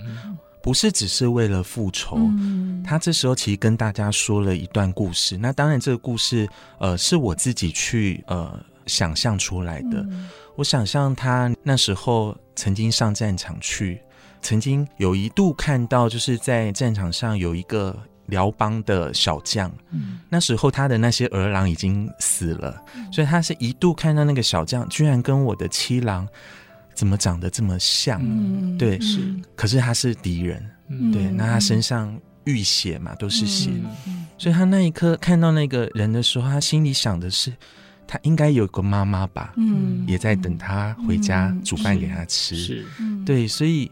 [0.62, 5.36] 嗯不是只是为了复仇，嗯、他这时候其实跟大家说了一段故事。
[5.36, 6.48] 那当然，这个故事
[6.78, 10.06] 呃是我自己去呃想象出来的。
[10.12, 14.00] 嗯、我想象他那时候曾经上战场去，
[14.40, 17.98] 曾经有一度看到，就是在战场上有一个
[18.28, 19.68] 辽邦的小将。
[19.90, 26.28] 嗯、那时候他的那些儿郎已经死了，嗯、所以他是一度看到那个小将，居然跟我的七郎。
[26.94, 28.22] 怎么长得这么像？
[28.24, 29.20] 嗯、对，是。
[29.56, 31.30] 可是他是敌人，嗯、对。
[31.32, 32.16] 那他身上
[32.46, 33.72] 浴血嘛，都是血。
[34.08, 37.54] 嗯、所以他那一刻看到那个人的时候，他心里想的是，
[38.08, 42.56] 他应该有个妈妈吧，嗯，也在等他回家煮饭给他吃。
[42.56, 42.86] 是，
[43.26, 43.48] 对。
[43.48, 43.90] 所以，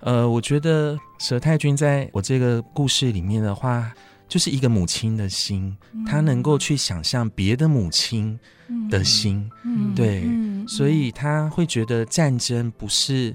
[0.00, 3.92] 呃，我觉得佘太君在我这个故事里面的话，
[4.28, 5.76] 就是一个母亲的心，
[6.06, 8.38] 她能够去想象别的母亲
[8.88, 9.50] 的心，
[9.94, 10.24] 对。
[10.70, 13.34] 所以他会觉得战争不是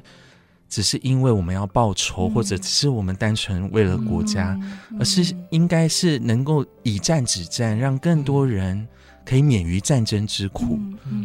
[0.69, 4.57] 只是因为我们要报仇，或者只是我们单纯为了国家，
[4.97, 8.87] 而是应该是能够以战止战，让更多人
[9.25, 10.79] 可以免于战争之苦。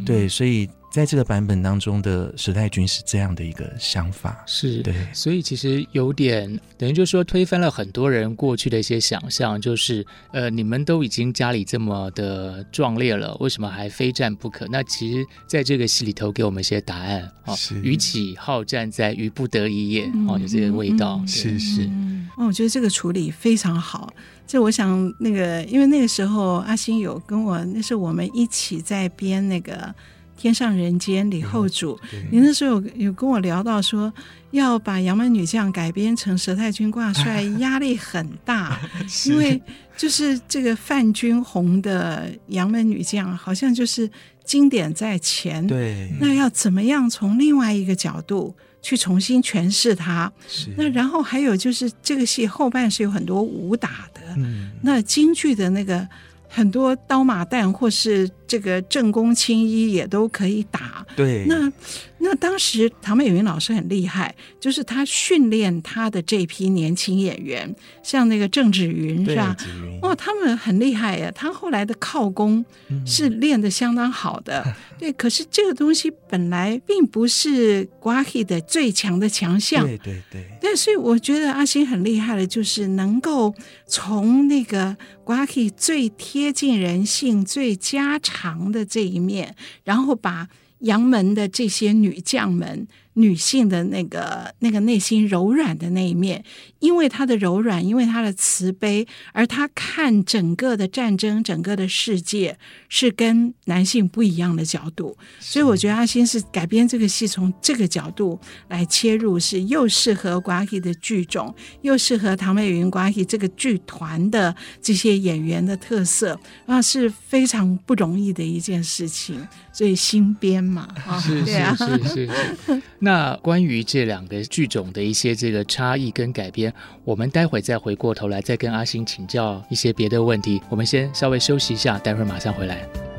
[0.04, 0.68] 对，所以。
[0.90, 14.66] 在这个版本当中的时代君是这样的一个想法，是对，所以其实有点等于就是说推翻了很多人过去的一些想象，就是呃，你们都已经家里这么的壮烈了，为什么还非战不可？
[14.68, 21.88] 那其实在这个戏里头给我们一些答案啊，与其好战在于不得已也，哦，有这个味道，是是。
[22.36, 24.12] 哦，我觉得这个处理非常好。
[24.44, 29.94] 这我想那个，因为那个时候阿星有跟我，那是我们一起在编那个。
[30.40, 31.98] 天上人间，李后主，
[32.30, 34.10] 您那时候有有跟我聊到说，
[34.52, 38.80] 要把杨门女将改编成佘太君挂帅，压力很大，
[39.26, 39.60] 因为
[39.98, 44.10] 就是这个范君红的杨门女将，好像就是
[44.42, 50.32] 经典在前，对，那要怎么样从另外一个角度去重新诠释它？
[50.48, 56.08] 是，那然后还有就是这个戏后半是有很多武打的，嗯，那京剧的那个。
[56.52, 61.06] 很多刀马旦或是这个正宫青衣也都可以打。
[61.14, 61.72] 对，那
[62.18, 67.72] 那当时唐美云老师很厉害，就是他训练他的这批年轻演员，
[68.02, 69.56] 像那个郑芷云是吧？
[70.02, 71.30] 哦，他们很厉害呀。
[71.32, 72.64] 他后来的靠功
[73.06, 74.64] 是练得相当好的。
[74.66, 79.86] 嗯、 对，可是这个东西本来并不是瓜戏的最强的强项。
[79.86, 80.44] 对对对。
[80.60, 83.54] 对，所以我觉得阿星很厉害的，就是能够
[83.86, 86.50] 从那个瓜戏最贴。
[86.52, 88.39] 近人性最家常
[88.72, 90.48] 的这一面，然后把
[90.80, 92.86] 杨门的这些女将们。
[93.14, 96.44] 女性的那个那个内心柔软的那一面，
[96.78, 102.56] 因为她的柔软，因为她的慈悲，而她看整个的战争，整个的世界
[102.88, 105.16] 是跟男性不一样的角度。
[105.38, 108.38] 所以我觉得阿星是改编这个戏，从这个角度
[108.68, 119.46] 来切入，是又适合瓜希的剧种，又适合唐美云瓜希这个剧团的这些演员的特色，啊，是非常不容易的一件事情。
[119.72, 122.82] 所以新编嘛，啊，是是是是是。
[123.02, 126.72] 那关于这两个剧种的一些这个差异跟改编，
[127.02, 130.60] 我们待会再回过头来再跟阿星请教一些别的问题。
[130.68, 133.09] 我们先稍微休息一下，待会马上回来。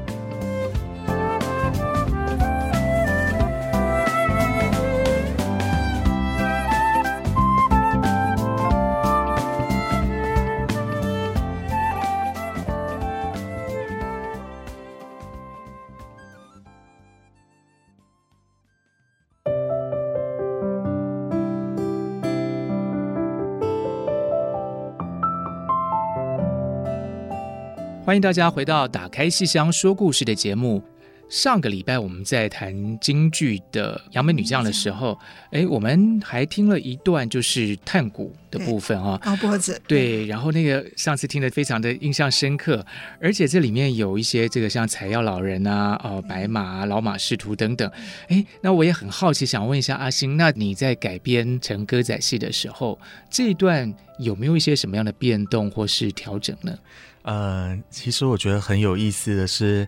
[28.12, 30.84] 欢迎大家回到《打开戏箱说故事》的节目。
[31.30, 35.18] 上个礼拜我们在谈京剧的《杨门女将》的时候，
[35.51, 39.82] 哎，我们还听了一段就是探谷的部分啊，高脖子。
[39.88, 42.86] 对，然后那个上次听的非常的印象深刻，
[43.22, 47.89] 而且这里面有一些这个像采药老人啊、哦白马啊、老马仕途等等。
[48.28, 52.99] 哎，那我也很好奇，想问一下阿星，那你在改编成歌仔戏的时候，
[53.30, 56.78] 这一段有没有一些什么样的变动或是调整呢？
[57.24, 59.88] 呃，其实我觉得很有意思的是，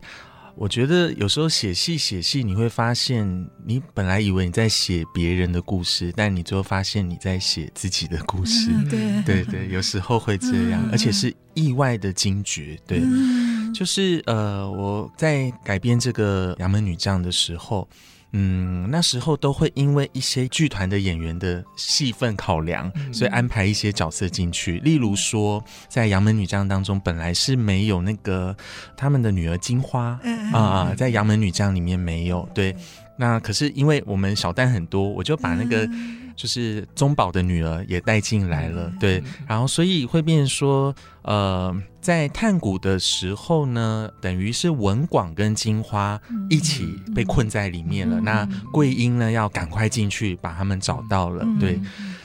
[0.55, 8.69] 我觉得有时候写戏写戏，你会发现你本来以为你在写别人的故事，但你最后发现你在写自己的故事。
[8.71, 12.79] 嗯、对对对，有时候会这样，嗯、而且是意外的惊觉。
[12.85, 17.87] 对，嗯、就是呃，我在改编这个《杨门女将》的时候。
[18.33, 24.79] 嗯，那时候都会因为一些剧团的演员的戏份考量，所以安排一些角色进去。
[24.79, 28.55] 例如说，在《杨门女将》当中，本来是没有那个
[28.97, 30.19] 他们的女儿金花
[30.51, 32.49] 啊，在《杨门女将》里面没有。
[32.53, 32.75] 对，
[33.15, 35.87] 那可是因为我们小旦很多，我就把那个。
[36.35, 46.19] 就是宗保的女儿也带进来了，对，然后所以会变说，呃，在探谷的时候呢，等于是文广跟金花
[46.49, 48.19] 一起被困在里面了。
[48.19, 51.79] 那桂英呢，要赶快进去把他们找到了，对。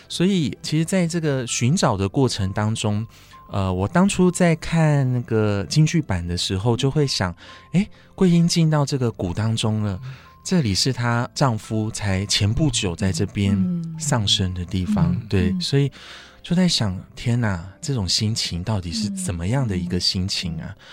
[0.09, 3.07] 所以其实在这个寻找的过程当中，
[3.51, 7.35] 呃，我当初在看那个京剧版的时候，就会想，
[7.73, 10.01] 哎，桂英进到这个谷当中了。
[10.49, 13.55] 这里是她丈夫才前不久在这边
[13.99, 15.93] 丧生的地方，嗯、对，所以
[16.43, 20.75] 就在想，天哪，这种心情到底是怎么样的一个心情啊？
[20.75, 20.85] 嗯、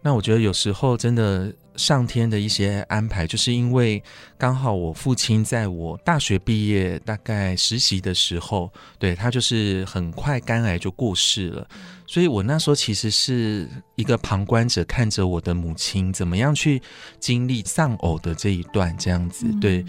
[0.00, 1.52] 那我觉得有时候真的。
[1.76, 4.02] 上天的一些安排，就是因为
[4.38, 11.68] 刚好我父亲在我大学毕业大概实习的时候，对，他就是很快肝癌就过世了，
[12.06, 16.80] 所以我那时候其实是一个旁观者，看着我的母亲怎么样去
[17.18, 19.84] 经历丧偶的这一段这样子，对，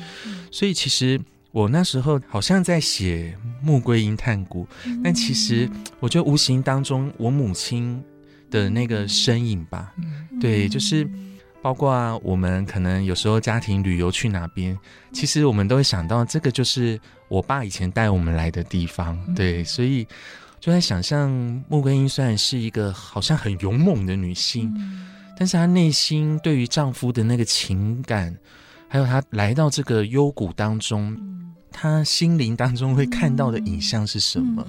[0.51, 1.19] 所以其实。
[1.51, 4.67] 我那时候好像在写穆桂英探谷，
[5.01, 5.69] 但其实
[6.01, 8.03] 我觉得无形当中我母亲
[8.51, 9.93] 的那个身影吧，
[10.41, 11.09] 对，就是
[11.65, 14.77] 包括我们可能有时候家庭旅游去哪边，
[15.11, 20.07] 其实我们都会想到这个就是我爸以前带我们来的地方，对，所以
[20.59, 21.27] 就在想象
[21.67, 24.71] 穆桂英虽然是一个好像很勇猛的女性，
[25.39, 28.37] 但是她内心对于丈夫的那个情感，
[28.87, 31.17] 还有她来到这个幽谷当中。
[31.77, 34.65] 他心灵当中会看到的影像是什么？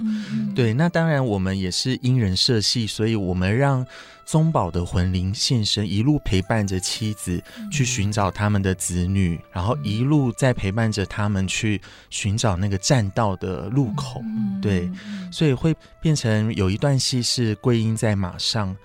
[0.53, 3.87] 对，那当然我们也是因人设戏，所以我们让
[4.25, 7.41] 宗保的魂灵现身，一路陪伴着妻子
[7.71, 14.21] 去寻找他们的子女，嗯、然后一路在陪伴着他们去寻找那个栈道的路口。
[14.25, 14.91] 嗯、对，
[15.31, 18.75] 所以会变成有一段戏是桂英在马上，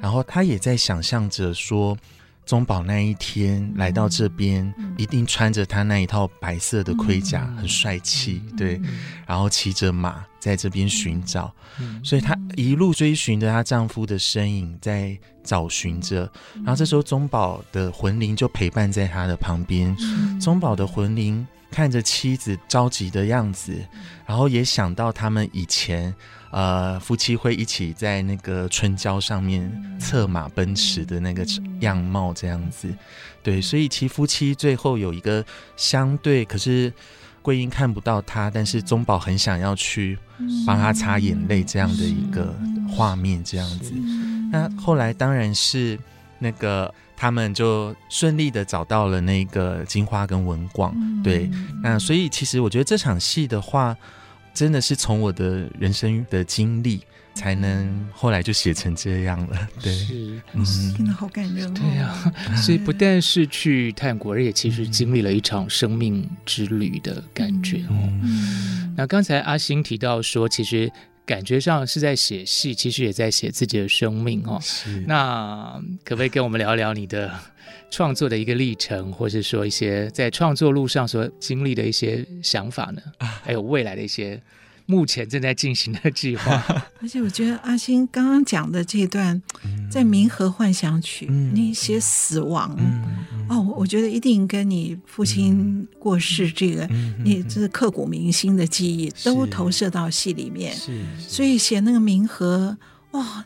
[0.00, 1.98] 然后他也在想象着说。
[2.44, 8.80] 宗宝那一天来到这边，一定穿着他那一套白色的盔甲，很帅气，对。
[9.26, 11.54] 然后骑着马在这边寻找，
[12.04, 16.30] 所以她一路追寻着她丈夫的身影，在找寻着。
[16.56, 19.96] 然后这时候宗宝的魂灵就陪伴在她的旁边。
[20.40, 23.74] 宗宝的魂灵看着妻子着急的样子，
[24.24, 26.14] 然后也想到他们以前。
[26.52, 31.46] 呃，夫妻会一起在那个春郊上面策马奔驰的那个
[31.80, 32.94] 样貌，这样子，
[33.42, 35.42] 对，所以其夫妻最后有一个
[35.78, 36.92] 相对，可是
[37.40, 40.18] 桂英看不到他，但是宗保很想要去
[40.66, 42.54] 帮他擦眼泪这样的一个
[42.86, 43.94] 画面，这样子。
[44.50, 45.98] 那后来当然是
[46.38, 50.92] 那个他们就顺利的找到了那个金花跟文广，
[51.22, 51.48] 对，
[51.80, 53.96] 那所以其实我觉得这场戏的话。
[54.54, 57.00] 真的是从我的人生的经历，
[57.34, 59.68] 才能后来就写成这样了。
[59.80, 60.62] 对，是，嗯，
[60.94, 61.74] 真的好感人哦。
[61.74, 67.96] 对呀，所以不但是去泰国，而且其实经历了一场生命之旅的感觉哦。
[68.22, 70.92] 嗯，那刚才阿星提到说，其实
[71.32, 74.60] 感觉上是在写戏，其实也在写自己的生命哦。
[75.06, 77.32] 那可不可以跟我们聊聊你的？
[77.90, 83.02] 创作的一个历程，或是说一些在创作路上所经历的一些想法呢？
[83.44, 84.40] 还有未来的一些
[84.86, 86.64] 目前正在进行的计划。
[87.02, 89.42] 而且我觉得阿星刚刚讲的这段，
[89.90, 93.04] 在《冥河幻想曲》，嗯，你写死亡，嗯
[93.34, 100.74] 嗯、哦，我觉得一定跟你父亲过世这个，嗯、你这是刻骨铭心的记忆，都投射到戏里面。
[100.74, 102.76] 是，所以写那个冥河，
[103.10, 103.44] 哇、哦，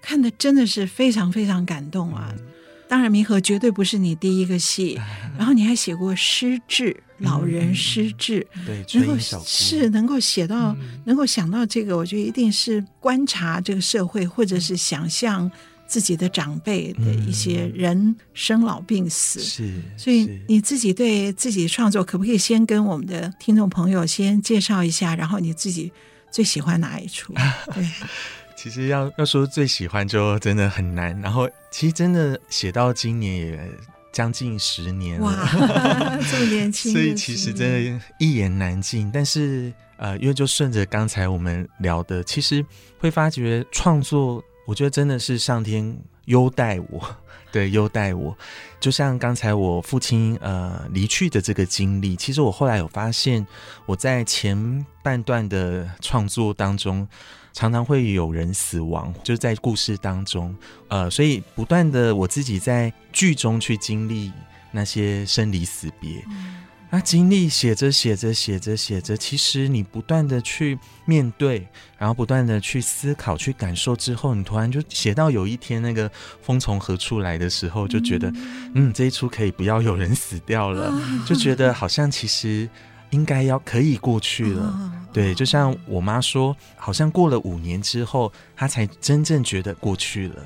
[0.00, 2.32] 看的真的是非常非常感动啊。
[2.38, 2.44] 嗯。
[2.86, 5.00] 当然，冥河绝对不是你第一个戏，
[5.36, 15.50] 然后你还写过失智老人失智，对，能够是能够写到，能够想到这个，我觉得一定是观察这个社会，或者是想象
[15.94, 19.38] 自己的长辈的一些人生老病死。
[19.38, 25.14] 是，所以 你自己对自己创作，可不可以先跟我们的听众朋友先介绍一下？
[25.14, 25.92] 然后你自己
[26.32, 27.32] 最喜欢哪一出？
[27.72, 27.86] 对。
[28.56, 33.70] 其实要要说最喜欢就真的很难，然后其实真的写到今年也
[34.12, 39.08] 将近十年了，哇， 这么年轻，所以其实真的一言难尽。
[39.14, 42.64] 但是呃，因为就顺着刚才我们聊的，其实
[42.98, 47.16] 会发觉创作，我觉得真的是上天优待我。
[47.52, 48.36] 对，优待我，
[48.80, 53.46] 就像刚才我父亲呃离去的这个经历，其实我后来有发现，
[53.86, 57.06] 我在前半段的创作当中，
[57.52, 60.52] 常常会有人死亡，就是在故事当中，
[60.88, 64.32] 呃，所以不断的我自己在剧中去经历
[64.72, 66.24] 那些生离死别。
[66.94, 71.66] 那经历写着写着写着写着，其实你不断的去面对，
[71.98, 76.08] 然后不断的去思考、去感受之后，你突然就写到有一天那个
[76.40, 78.32] 风从何处来的时候，就觉得，
[78.76, 80.94] 嗯，这一出可以不要有人死掉了，
[81.26, 82.70] 就觉得好像其实
[83.14, 84.92] 应该要可以过去了。
[85.12, 90.36] 对，就像我妈说，好像过了五年之后，她才真正觉得过去了。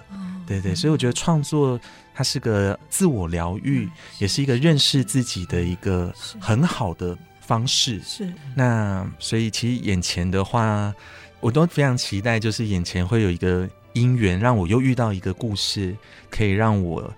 [0.46, 1.80] 对对，所以我觉得创作。
[2.18, 3.88] 它是个自我疗愈，
[4.18, 8.00] 也是一个认识自己的一个很好的方式。
[8.02, 10.92] 是，那所以其实眼前的话，
[11.38, 15.96] 我都非常期待，就是眼前会有一个姻缘，让我又遇到一个故事，
[16.28, 17.08] 可以让我。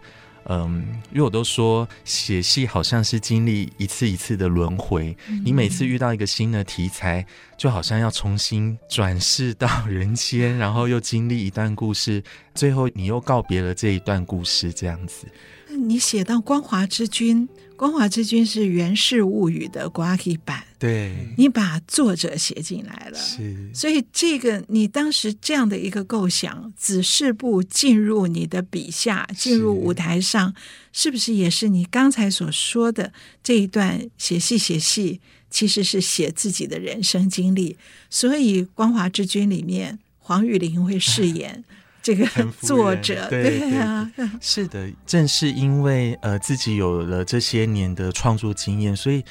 [0.46, 7.24] 嗯，因为我都说写戏好像是经历一次一次的轮回，嗯、你每次遇到一个新的题材，
[7.56, 12.22] 就好像要重新转世到人间，然后又经历一段故事，
[12.54, 15.26] 最后你又告别了这一段故事，这样子。
[15.68, 17.48] 你写到光华之君。
[17.80, 30.54] 光华之君》是《源氏物语》的 Guaki 版，对，你把作者写进来了，是，所以这个你当时这样的一个构想，子氏部进入你的笔下，进入舞台上，
[30.92, 35.18] 是，是不是也是你刚才所说的这一段写戏写戏，
[35.48, 37.78] 其实是写自己的人生经历？
[38.10, 41.64] 所以《光华之君》里面，黄玉玲会饰演。
[42.02, 42.26] 这个
[42.62, 49.22] 作者对，对啊， 是的，正是因为呃自己有了这些年的创作经验，所以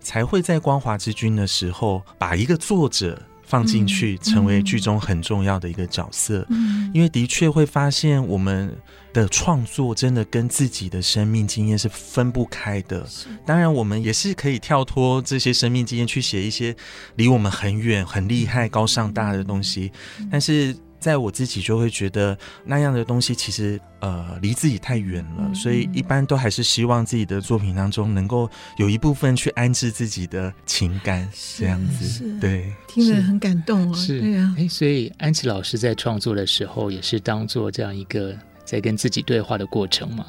[0.00, 6.46] 才会在光华之君的时候把一个作者放进去，成为剧中很重要的一个角色。
[6.50, 8.74] 嗯，因为的确会发现我们
[9.12, 13.06] 的创作真的跟自己的生命经验是分不开的。
[13.44, 16.74] 当然，我们也是可以跳脱这些生命经验去写一些
[17.16, 19.90] 离我们很远、很厉害、高尚大的东西，
[20.30, 20.76] 但是。
[21.04, 28.48] 在我自己就会觉得那样的东西其实呃离自己太远了，嗯，所以一般都还是希望自己的作品当中能够
[28.78, 31.28] 有一部分去安置自己的情感，
[31.58, 32.24] 这样子。
[32.40, 33.94] 对，听了很感动啊。
[33.94, 34.54] 是，对啊。
[34.56, 38.34] 哎，所以安琪老师在创作的时候也是当做这样一个
[38.64, 40.24] 在跟自己对话的过程嘛。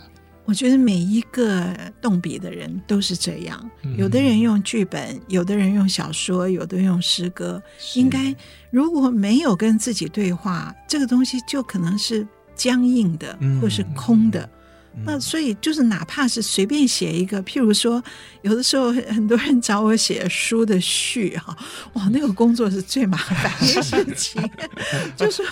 [0.45, 7.61] 我觉得每一个动笔的人都是这样，有的人用剧本，有的人用小说，有的人用诗歌。
[7.95, 8.33] 应该
[8.69, 12.25] 如果没有跟自己对话，这个东西就可能是
[12.55, 14.47] 僵硬的，或是空的。
[15.03, 18.01] 那所以就是哪怕是随便写一个，譬如说，
[18.43, 21.57] 有的时候很多人找我写书的序哈，
[21.93, 24.41] 哇，那个工作是最麻烦的事情。
[25.17, 25.43] 就说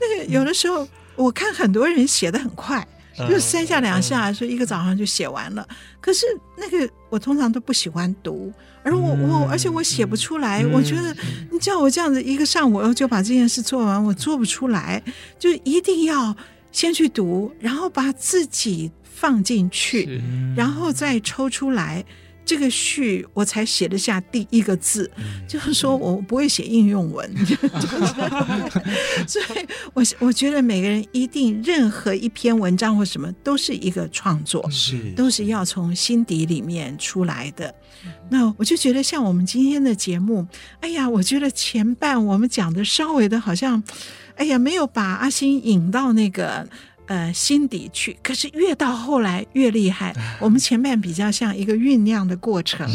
[0.00, 2.86] 那个有的时候，我看很多人写的很快。
[3.16, 5.66] 就三下两下，就一个早上就写完了。
[6.00, 8.52] 可是那个我通常都不喜欢读，
[8.82, 10.64] 而我我而且我写不出来。
[10.66, 11.14] 我觉得
[11.50, 15.02] 你叫我这样子一个上午就把这件事做完，我做不出来。
[15.38, 16.36] 就一定要
[16.72, 20.20] 先去读，然后把自己放进去，
[20.56, 22.04] 然后再抽出来。
[22.44, 27.46] 这个序我才写得下第一个字，嗯、就是说我不会写应用文，嗯、
[29.26, 37.74] 所以我我觉得每个人一定任何一篇文章或什么都是一个创作，是都是要从心底里面出来的。
[38.28, 40.46] 那我就觉得像我们今天的节目，
[40.80, 43.82] 哎呀，我觉得前半我们讲的稍微的好像，
[44.36, 46.68] 哎呀，没有把阿星引到那个。
[47.06, 50.14] 呃，心底去，可是越到后来越厉害。
[50.40, 52.88] 我们前面比较像一个酝酿的过程，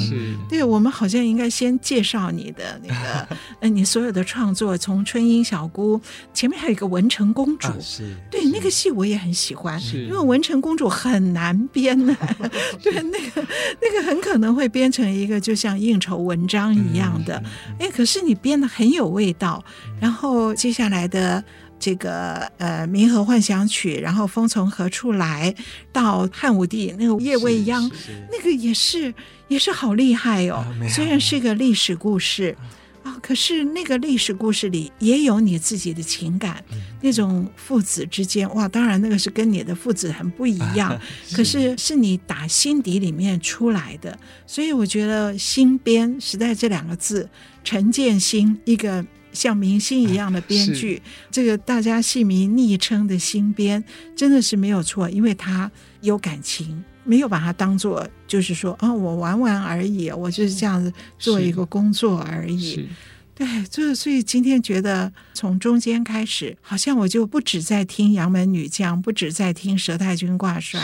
[0.49, 6.01] 对，我们好像应该先介绍你的那个，呃，你所有的创作，从春英小姑，
[6.33, 12.15] 前面还有一个文成公主，是，对，那个戏我也很喜欢，因为文成公主很难编的，
[12.81, 13.47] 对，那个
[13.79, 17.41] 那个很可能会编成一个就像应酬文章一样的，
[17.77, 19.63] 哎，可是你编的很有味道，
[19.99, 21.43] 然后接下来的。
[21.79, 25.55] 这个呃，《冥和幻想曲》，然后风从何处来，
[25.93, 27.89] 到汉武帝那个夜未央，
[28.31, 29.13] 那个也是
[29.47, 30.65] 也是好厉害哦。
[30.89, 32.55] 虽然是个历史故事
[33.03, 44.19] 啊，可是那个历史故事里也有你自己的情感，嗯、那种父子之间哇，当然那个是跟你的父子很不一样， 啊、是可是是你打心底里面出来的。
[44.45, 47.29] 所以我觉得“新编”时代这两个字，
[47.63, 49.05] 陈建新一个。
[49.31, 53.83] 像明星一样的编剧，这个大家戏迷昵称的新编，
[54.15, 55.71] 真的是没有错，因为他
[56.01, 62.87] 有感情，没有把它当做就是说啊、哦，我玩玩而已，我就是这样子做一个工作而已。
[63.39, 70.81] 对，就是所以今天觉得从中间开始，好像我就不止在听《杨门女将》，不止在听《佘太君挂帅》，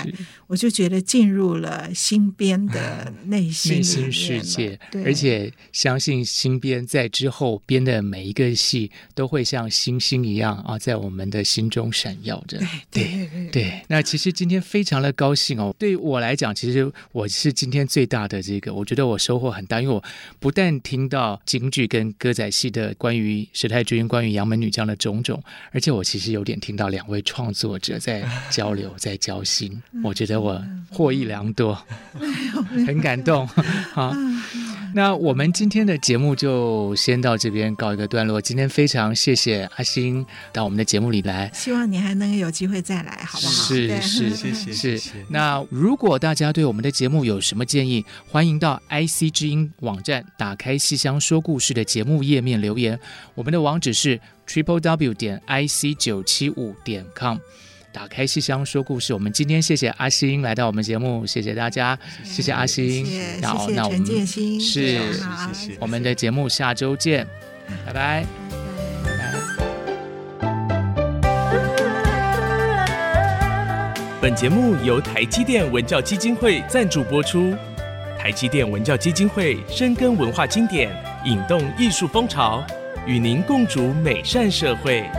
[0.48, 4.80] 我就觉得进入了新编的 内心内心世界。
[4.90, 12.58] 对，而且相信新编在之后编的每一个戏，都会像星星一样啊，在我们的心中闪耀着。
[12.90, 13.82] 对对对，对，对。
[13.90, 20.02] 那其实今天非常的高兴哦，对我来讲，其实我是今天最大的这个，我觉得我收获很大，因为我
[20.40, 22.45] 不但听到京剧跟歌仔。
[22.50, 25.42] 戏的关于佘太君、关于杨门女将的种种，
[25.72, 31.78] 而且我其实有点听到两位创作者在交流、 在交心，我觉得我获益良多，
[32.86, 33.48] 很感动。
[33.94, 34.14] 好，
[34.96, 38.40] 那我们今天的节目就先到这边告一个段落。
[38.40, 43.52] 今天非常谢谢阿星到我们的节目里来，希望你还能有机会再来，好不好？
[43.52, 45.26] 是是 谢谢是。
[45.28, 52.98] 那如果大家对我们的节目有什么建议，欢迎到 IC 之音网站打开戏箱说故事的节目页面留言，
[53.34, 54.18] 我们的网址是
[54.48, 57.38] triple w 点 i c 九七五点 com。
[57.96, 62.52] 打开戏箱说故事，我们今天谢谢阿星来到我们节目，谢谢大家，谢谢。
[62.52, 63.06] 阿星，
[63.42, 64.28] 好，那我们
[64.60, 65.00] 是，
[65.80, 67.26] 我们的节目下周见，
[67.86, 68.26] 拜拜。
[74.22, 77.56] 本节目由台积电文教基金会赞助播出。
[78.20, 80.94] 台积电文教基金会深耕文化经典，
[81.24, 82.62] 引动艺术风潮，
[83.08, 85.10] 与您共筑美善社会。